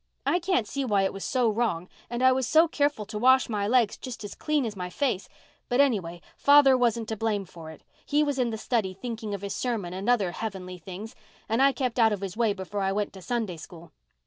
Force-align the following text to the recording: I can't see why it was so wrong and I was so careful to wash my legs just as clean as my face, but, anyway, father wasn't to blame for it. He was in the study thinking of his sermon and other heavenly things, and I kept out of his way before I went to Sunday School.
I 0.25 0.39
can't 0.39 0.67
see 0.67 0.83
why 0.83 1.03
it 1.03 1.13
was 1.13 1.23
so 1.23 1.47
wrong 1.47 1.87
and 2.09 2.23
I 2.23 2.31
was 2.31 2.47
so 2.47 2.67
careful 2.67 3.05
to 3.05 3.19
wash 3.19 3.47
my 3.47 3.67
legs 3.67 3.97
just 3.97 4.23
as 4.23 4.33
clean 4.33 4.65
as 4.65 4.75
my 4.75 4.89
face, 4.89 5.29
but, 5.69 5.79
anyway, 5.79 6.21
father 6.35 6.75
wasn't 6.75 7.07
to 7.09 7.15
blame 7.15 7.45
for 7.45 7.69
it. 7.69 7.83
He 8.03 8.23
was 8.23 8.39
in 8.39 8.49
the 8.49 8.57
study 8.57 8.95
thinking 8.95 9.35
of 9.35 9.41
his 9.43 9.53
sermon 9.53 9.93
and 9.93 10.09
other 10.09 10.31
heavenly 10.31 10.79
things, 10.79 11.13
and 11.47 11.61
I 11.61 11.71
kept 11.71 11.99
out 11.99 12.11
of 12.13 12.21
his 12.21 12.35
way 12.35 12.51
before 12.51 12.81
I 12.81 12.91
went 12.91 13.13
to 13.13 13.21
Sunday 13.21 13.57
School. 13.57 13.91